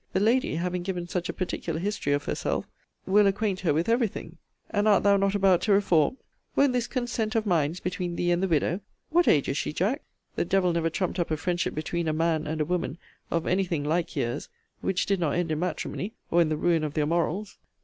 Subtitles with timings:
[0.13, 2.65] The lady, having given such a particular history of herself,
[3.05, 4.39] will acquaint her with every thing.
[4.71, 6.17] And art thou not about to reform!
[6.55, 8.79] Won't this consent of minds between thee and the widow,
[9.11, 10.01] [what age is she, Jack?
[10.35, 12.97] the devil never trumpt up a friendship between a man and a woman,
[13.29, 16.83] of any thing like years, which did not end in matrimony, or in the ruin
[16.83, 17.59] of their morals!